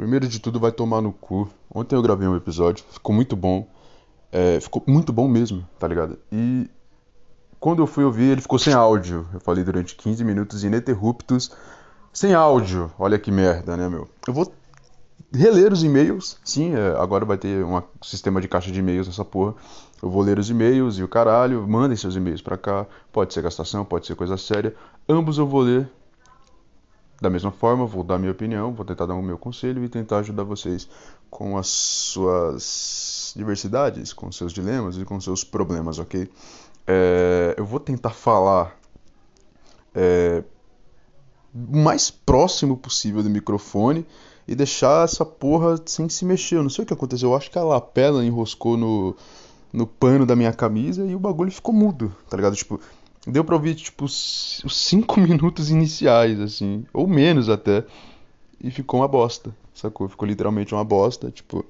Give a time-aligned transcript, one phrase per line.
[0.00, 1.46] Primeiro de tudo, vai tomar no cu.
[1.70, 3.68] Ontem eu gravei um episódio, ficou muito bom.
[4.32, 6.18] É, ficou muito bom mesmo, tá ligado?
[6.32, 6.70] E
[7.58, 9.28] quando eu fui ouvir, ele ficou sem áudio.
[9.34, 11.50] Eu falei durante 15 minutos ininterruptos,
[12.14, 12.90] sem áudio.
[12.98, 14.08] Olha que merda, né, meu?
[14.26, 14.50] Eu vou
[15.34, 16.38] reler os e-mails.
[16.42, 19.54] Sim, é, agora vai ter um sistema de caixa de e-mails nessa porra.
[20.02, 21.68] Eu vou ler os e-mails e o caralho.
[21.68, 22.86] Mandem seus e-mails pra cá.
[23.12, 24.74] Pode ser gastação, pode ser coisa séria.
[25.06, 25.90] Ambos eu vou ler
[27.20, 30.18] da mesma forma, vou dar minha opinião, vou tentar dar o meu conselho e tentar
[30.18, 30.88] ajudar vocês
[31.28, 36.30] com as suas diversidades, com seus dilemas e com seus problemas, ok?
[36.86, 38.74] É, eu vou tentar falar
[39.94, 40.42] é,
[41.54, 44.06] o mais próximo possível do microfone
[44.48, 46.56] e deixar essa porra sem se mexer.
[46.56, 49.14] Eu não sei o que aconteceu, eu acho que a lapela enroscou no,
[49.72, 52.56] no pano da minha camisa e o bagulho ficou mudo, tá ligado?
[52.56, 52.80] Tipo,
[53.26, 57.84] Deu pra ouvir, tipo, os 5 minutos iniciais, assim, ou menos até.
[58.62, 60.08] E ficou uma bosta, sacou?
[60.08, 61.30] Ficou literalmente uma bosta.
[61.30, 61.64] Tipo,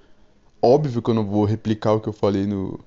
[0.63, 2.79] óbvio que eu não vou replicar o que eu falei no,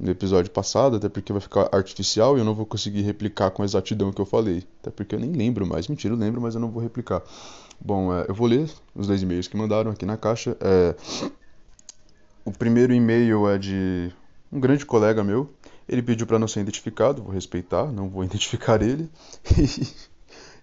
[0.00, 3.64] no episódio passado, até porque vai ficar artificial e eu não vou conseguir replicar com
[3.64, 4.64] exatidão o que eu falei.
[4.80, 5.88] Até porque eu nem lembro mais.
[5.88, 7.22] Mentira, eu lembro, mas eu não vou replicar.
[7.80, 10.56] Bom, é, eu vou ler os dois e-mails que mandaram aqui na caixa.
[10.60, 10.94] É,
[12.44, 14.12] o primeiro e-mail é de
[14.52, 15.50] um grande colega meu.
[15.88, 19.08] Ele pediu para não ser identificado, vou respeitar, não vou identificar ele.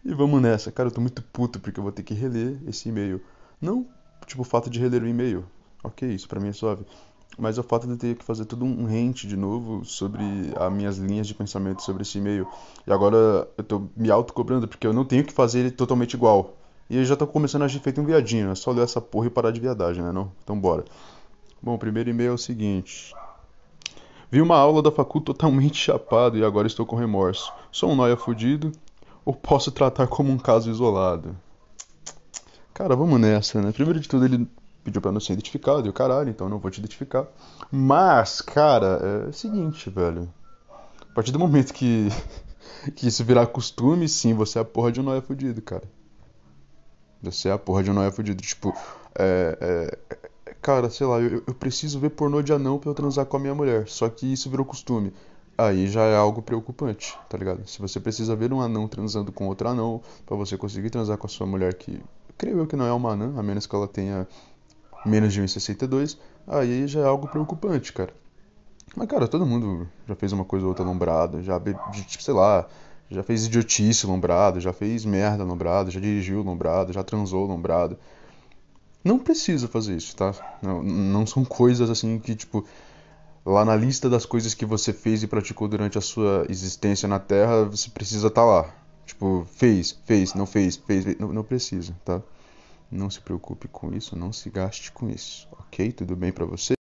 [0.06, 0.72] E, vamos nessa.
[0.72, 3.22] Cara, eu tô muito puto porque eu vou ter que reler esse e-mail.
[3.62, 3.88] Não,
[4.26, 5.46] tipo, o fato de reler o e-mail.
[5.84, 6.86] Ok, isso para mim é suave.
[7.38, 10.24] Mas é o fato de eu ter que fazer todo um rente de novo sobre
[10.56, 12.48] as minhas linhas de pensamento sobre esse e-mail.
[12.86, 16.54] E agora eu tô me auto-cobrando porque eu não tenho que fazer ele totalmente igual.
[16.90, 18.52] E eu já tô começando a agir feito um viadinho.
[18.52, 20.12] É só ler essa porra e parar de viadagem, né?
[20.12, 20.32] Não?
[20.44, 20.84] Então bora.
[21.62, 23.16] Bom, o primeiro e-mail é o seguinte.
[24.34, 27.54] Vi uma aula da facul totalmente chapado e agora estou com remorso.
[27.72, 28.72] Sou um noia fudido
[29.24, 31.38] ou posso tratar como um caso isolado?
[32.74, 33.72] Cara, vamos nessa, né?
[33.72, 34.50] Primeiro de tudo, ele
[34.84, 37.28] pediu pra não ser identificado e o caralho, então não vou te identificar.
[37.72, 40.28] Mas, cara, é o seguinte, velho.
[41.00, 42.10] A partir do momento que,
[42.96, 45.84] que isso virar costume, sim, você é a porra de um noia fudido, cara.
[47.22, 48.42] Você é a porra de um noia fudido.
[48.42, 48.74] Tipo,
[49.14, 50.30] é, é,
[50.64, 53.40] cara, sei lá, eu, eu preciso ver pornô de anão pra eu transar com a
[53.40, 53.88] minha mulher.
[53.88, 55.14] Só que isso virou costume.
[55.58, 57.68] Aí já é algo preocupante, tá ligado?
[57.68, 61.28] Se você precisa ver um anão transando com outro anão para você conseguir transar com
[61.28, 62.02] a sua mulher que
[62.38, 64.28] creio eu que não é uma anã, a menos que ela tenha
[65.06, 68.14] menos de 1,62, aí já é algo preocupante, cara.
[68.96, 72.68] Mas, cara, todo mundo já fez uma coisa ou outra lombrada, já, tipo, sei lá,
[73.10, 77.98] já fez idiotice lombrado, já fez merda lombrado, já dirigiu lombrado, já transou lombrado.
[79.04, 80.34] Não precisa fazer isso, tá?
[80.62, 82.66] Não, não são coisas assim que, tipo,
[83.46, 87.20] lá na lista das coisas que você fez e praticou durante a sua existência na
[87.20, 88.74] Terra, você precisa estar tá lá.
[89.06, 92.22] Tipo, fez, fez, não fez, fez, não, não precisa, tá?
[92.90, 95.92] Não se preocupe com isso, não se gaste com isso, ok?
[95.92, 96.74] Tudo bem para você?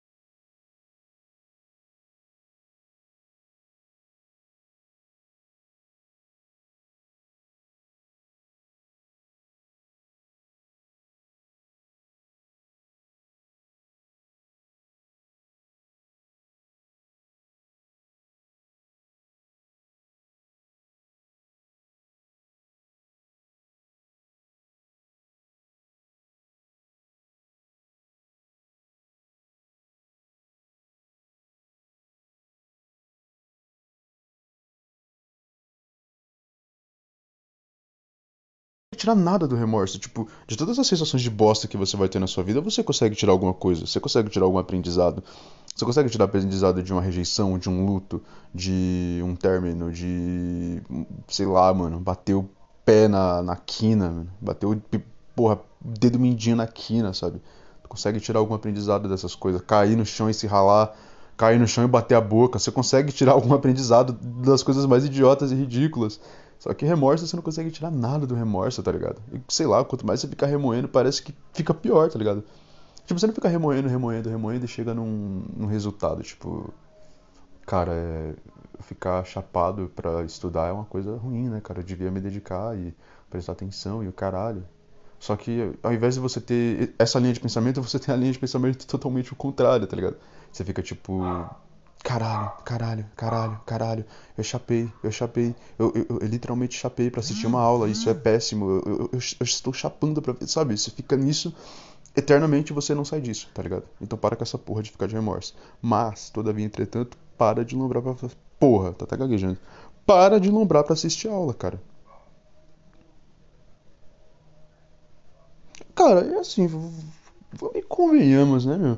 [39.01, 39.99] Tirar nada do remorso.
[39.99, 42.83] Tipo, de todas as sensações de bosta que você vai ter na sua vida, você
[42.83, 45.23] consegue tirar alguma coisa, você consegue tirar algum aprendizado.
[45.75, 48.21] Você consegue tirar aprendizado de uma rejeição, de um luto,
[48.53, 50.81] de um término, de.
[51.27, 52.47] sei lá, mano, bater o
[52.85, 54.29] pé na, na quina, mano.
[54.39, 54.79] bateu,
[55.35, 57.41] porra, dedo mindinho na quina, sabe?
[57.87, 60.95] Consegue tirar algum aprendizado dessas coisas, cair no chão e se ralar
[61.37, 62.59] cair no chão e bater a boca.
[62.59, 66.19] Você consegue tirar algum aprendizado das coisas mais idiotas e ridículas.
[66.61, 69.19] Só que remorso você não consegue tirar nada do remorso, tá ligado?
[69.33, 72.43] E sei lá, quanto mais você fica remoendo, parece que fica pior, tá ligado?
[73.03, 76.71] Tipo, você não fica remoendo, remoendo, remoendo e chega num, num resultado, tipo.
[77.65, 78.35] Cara, é,
[78.83, 81.79] ficar chapado pra estudar é uma coisa ruim, né, cara?
[81.79, 82.93] Eu devia me dedicar e
[83.27, 84.63] prestar atenção e o caralho.
[85.19, 88.33] Só que ao invés de você ter essa linha de pensamento, você tem a linha
[88.33, 90.17] de pensamento totalmente o contrário, tá ligado?
[90.51, 91.23] Você fica tipo,
[92.03, 94.05] caralho, caralho, caralho, caralho,
[94.37, 98.13] eu chapei, eu chapei, eu, eu, eu literalmente chapei para assistir uma aula, isso é
[98.13, 100.35] péssimo, eu, eu, estou chapando pra.
[100.47, 100.77] Sabe?
[100.77, 101.53] Você fica nisso
[102.15, 103.83] eternamente você não sai disso, tá ligado?
[104.01, 105.55] Então para com essa porra de ficar de remorso.
[105.81, 108.29] Mas, todavia, entretanto, para de lombrar pra.
[108.59, 109.57] Porra, tá até gaguejando.
[110.05, 111.81] Para de lombrar pra assistir a aula, cara.
[115.95, 116.93] Cara, é assim, vamos
[117.75, 118.97] e convenhamos, né, meu?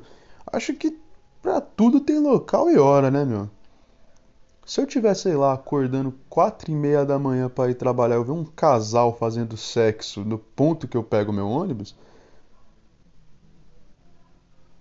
[0.51, 0.97] Acho que
[1.43, 3.49] pra tudo tem local e hora, né, meu?
[4.65, 8.23] Se eu tivesse, sei lá, acordando quatro e meia da manhã para ir trabalhar, eu
[8.23, 11.93] ver um casal fazendo sexo no ponto que eu pego meu ônibus,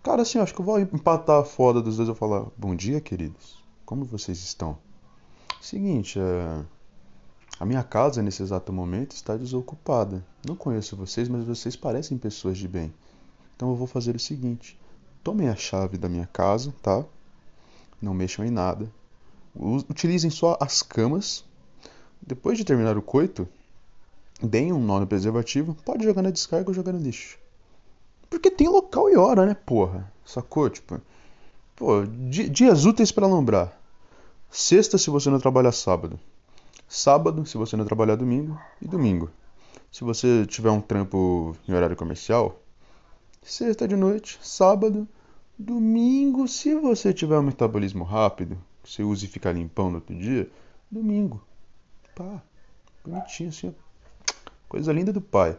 [0.05, 3.01] cara, assim, acho que eu vou empatar a foda dos dois e falar: Bom dia,
[3.01, 4.79] queridos, como vocês estão?
[5.61, 6.65] Seguinte, é...
[7.59, 10.25] a minha casa nesse exato momento está desocupada.
[10.47, 12.95] Não conheço vocês, mas vocês parecem pessoas de bem.
[13.57, 14.79] Então eu vou fazer o seguinte:
[15.23, 17.05] tomem a chave da minha casa, tá?
[18.01, 18.91] Não mexam em nada
[19.55, 21.45] Utilizem só as camas.
[22.21, 23.47] Depois de terminar o coito,
[24.43, 25.77] deem um nó no preservativo.
[25.85, 27.39] Pode jogar na descarga ou jogar no lixo.
[28.31, 30.11] Porque tem local e hora, né, porra?
[30.25, 30.71] Sacou?
[30.71, 31.01] Tipo,
[31.77, 33.79] pô, dias úteis para lembrar.
[34.51, 36.19] Sexta se você não trabalhar sábado.
[36.89, 38.59] Sábado se você não trabalhar domingo.
[38.81, 39.31] E domingo.
[39.91, 42.62] Se você tiver um trampo em horário comercial.
[43.43, 45.07] Sexta de noite, sábado,
[45.59, 50.15] domingo, se você tiver um metabolismo rápido, que você usa e fica limpão no outro
[50.15, 50.49] dia,
[50.89, 51.45] domingo.
[52.15, 52.41] Pá,
[53.05, 53.75] bonitinho assim,
[54.69, 55.59] coisa linda do pai.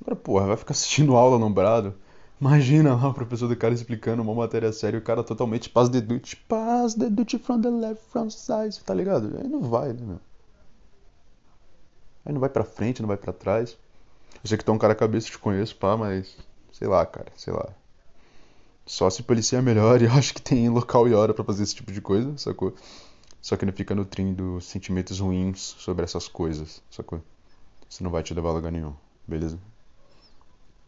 [0.00, 1.94] Agora, porra, vai ficar assistindo aula nombrado.
[2.40, 5.88] Imagina lá o professor do cara explicando uma matéria séria e o cara totalmente paz
[5.88, 9.38] dedute, paz dedute from the left, from side, tá ligado?
[9.38, 10.20] Aí não vai, né, meu?
[12.24, 13.78] Aí não vai pra frente, não vai pra trás.
[14.42, 16.36] Eu sei que tu é um cara cabeça, te conheço, pá, mas
[16.82, 17.72] sei lá, cara, sei lá.
[18.86, 21.74] Só se policiar melhor e eu acho que tem local e hora para fazer esse
[21.74, 22.72] tipo de coisa, sacou?
[23.42, 27.22] Só que não fica nutrindo sentimentos ruins sobre essas coisas, sacou?
[27.90, 28.94] Isso não vai te levar a lugar nenhum,
[29.28, 29.58] beleza?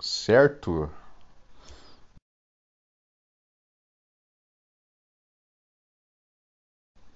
[0.00, 0.88] Certo?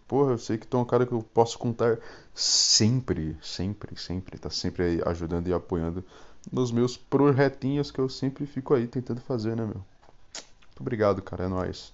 [0.08, 1.98] Porra, eu sei que tu é um cara que eu posso contar
[2.34, 4.36] sempre, sempre, sempre.
[4.38, 6.04] Tá sempre ajudando e apoiando
[6.52, 9.75] nos meus projetinhos que eu sempre fico aí tentando fazer, né, meu?
[9.75, 11.44] Muito obrigado, cara.
[11.44, 11.93] É nóis.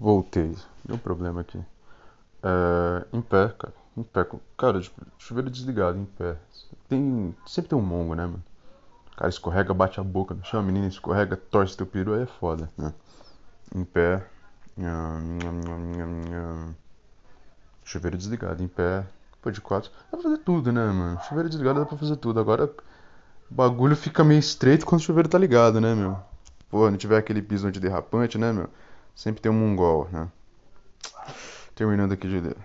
[0.00, 0.56] Voltei.
[0.82, 1.62] Deu um problema aqui.
[2.42, 3.74] É, em pé, cara.
[3.94, 4.26] Em pé.
[4.56, 6.36] Cara, tipo, chuveiro desligado, em pé.
[6.88, 8.42] Tem, sempre tem um mongo, né, mano?
[9.14, 12.26] Cara escorrega, bate a boca no chão, a menina escorrega, torce teu peru, aí é
[12.26, 12.94] foda, né?
[13.74, 14.26] Em pé.
[17.84, 19.04] Chuveiro desligado, em pé.
[19.42, 19.90] Pô, de quatro.
[20.10, 21.20] Dá pra fazer tudo, né, mano?
[21.28, 22.40] Chuveiro desligado dá pra fazer tudo.
[22.40, 26.16] Agora, o bagulho fica meio estreito quando o chuveiro tá ligado, né, meu?
[26.70, 28.70] porra, não tiver aquele piso antiderrapante, né, meu?
[29.14, 30.28] Sempre tem um mongol, né?
[31.74, 32.56] Terminando aqui ler.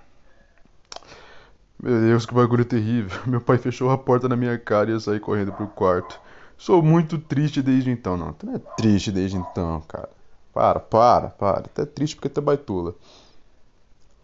[1.81, 3.19] Meu Deus, que bagulho terrível.
[3.27, 6.19] Meu pai fechou a porta na minha cara e eu saí correndo pro quarto.
[6.57, 8.15] Sou muito triste desde então.
[8.17, 10.09] Não, tu não é triste desde então, cara.
[10.53, 11.63] Para, para, para.
[11.63, 12.95] Tu é triste porque tu é baitola.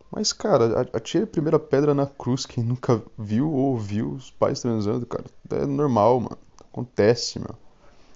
[0.09, 2.45] Mas, cara, atire a primeira pedra na cruz.
[2.45, 5.25] Quem nunca viu ou ouviu os pais transando, cara.
[5.51, 6.37] É normal, mano.
[6.71, 7.55] Acontece, meu.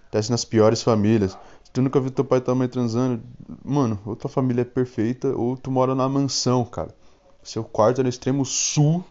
[0.04, 1.38] Acontece nas piores famílias.
[1.76, 3.22] Tu nunca viu teu pai e tua mãe transando,
[3.62, 6.96] mano, ou tua família é perfeita, ou tu mora na mansão, cara.
[7.44, 9.04] Seu quarto é no extremo sul.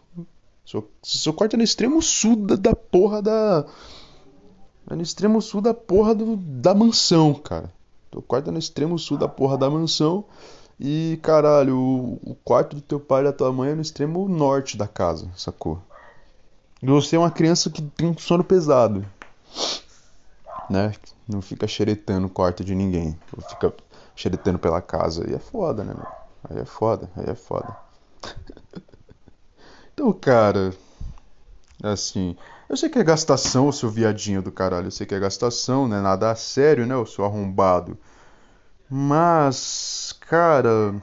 [0.65, 3.67] Seu, seu quarto é no extremo sul da, da porra da.
[4.89, 7.71] É no extremo sul da porra do, da mansão, cara.
[8.09, 10.25] Teu quarto é no extremo sul da porra da mansão.
[10.79, 14.27] E, caralho, o, o quarto do teu pai e da tua mãe é no extremo
[14.27, 15.79] norte da casa, sacou?
[16.81, 19.05] E você é uma criança que tem um sono pesado.
[20.67, 20.91] Né?
[21.27, 23.17] Não fica xeretando o quarto de ninguém.
[23.49, 23.73] Fica
[24.15, 25.25] xeretando pela casa.
[25.25, 26.07] Aí é foda, né, meu?
[26.49, 27.75] Aí é foda, aí é foda.
[29.93, 30.73] então, cara.
[31.83, 32.35] Assim.
[32.69, 34.87] Eu sei que é gastação, seu viadinho do caralho.
[34.87, 36.01] Eu sei que é gastação, né?
[36.01, 37.97] Nada a sério, né, o seu arrombado.
[38.89, 40.95] Mas, cara,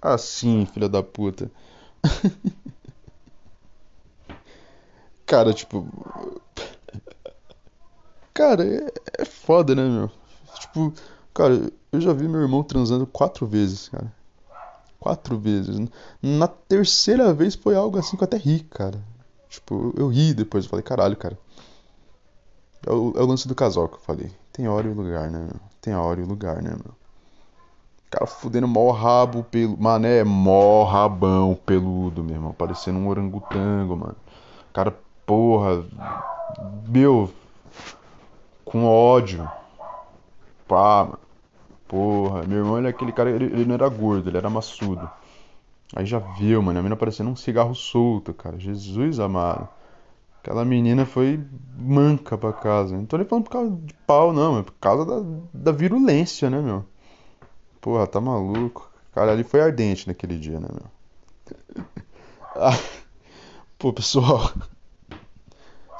[0.00, 1.50] assim, filha da puta.
[5.26, 5.86] cara, tipo.
[8.34, 10.10] Cara, é, é foda, né, meu?
[10.58, 10.92] Tipo,
[11.34, 14.12] cara, eu já vi meu irmão transando quatro vezes, cara.
[14.98, 15.78] Quatro vezes.
[16.22, 18.98] Na terceira vez foi algo assim que eu até ri, cara.
[19.48, 21.38] Tipo, eu ri depois, eu falei, caralho, cara.
[22.86, 24.30] É o, é o lance do casal que eu falei.
[24.52, 25.60] Tem hora e lugar, né, meu?
[25.80, 26.94] Tem hora e lugar, né, meu?
[28.10, 29.76] Cara fudendo mó rabo pelo.
[29.78, 32.52] Mané, mó rabão peludo, meu irmão.
[32.52, 34.16] Parecendo um orangotango, mano.
[34.72, 35.82] Cara, porra.
[36.86, 37.30] Meu.
[38.64, 39.50] Com ódio.
[40.66, 41.18] Pá, mano.
[41.86, 42.44] Porra.
[42.44, 43.30] Meu irmão, ele é aquele cara.
[43.30, 45.08] Ele, ele não era gordo, ele era maçudo.
[45.94, 46.78] Aí já viu, mano.
[46.78, 48.58] A menina parecendo um cigarro solto, cara.
[48.58, 49.68] Jesus amado.
[50.40, 51.40] Aquela menina foi
[51.76, 52.96] manca pra casa.
[52.96, 54.58] Não tô nem falando por causa de pau, não.
[54.58, 56.84] É por causa da, da virulência, né, meu?
[57.80, 58.90] Porra, tá maluco.
[59.12, 61.84] Cara, ali foi ardente naquele dia, né, meu?
[62.54, 62.78] Ah,
[63.78, 64.52] pô, pessoal.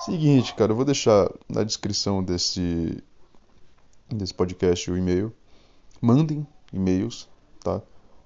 [0.04, 3.00] Seguinte, cara, eu vou deixar na descrição desse
[4.08, 5.32] desse podcast o e-mail.
[6.00, 7.28] Mandem e-mails,
[7.62, 7.80] tá?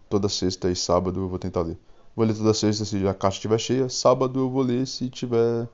[0.09, 1.79] Toda sexta e sábado eu vou tentar ler.
[2.15, 3.91] Vou ler toda sexta se a caixa estiver cheia.
[3.91, 5.69] Sábado eu vou ler se tiver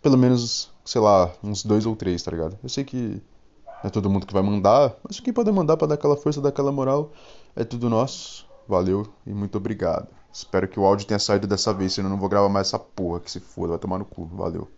[0.00, 2.56] pelo menos, sei lá, uns dois ou três, tá ligado?
[2.62, 3.20] Eu sei que
[3.82, 6.50] é todo mundo que vai mandar, mas quem pode mandar para dar aquela força, dar
[6.50, 7.10] aquela moral,
[7.56, 8.46] é tudo nosso.
[8.68, 10.19] Valeu e muito obrigado.
[10.32, 12.78] Espero que o áudio tenha saído dessa vez, senão eu não vou gravar mais essa
[12.78, 14.26] porra que se foda, vai tomar no cu.
[14.26, 14.68] Valeu.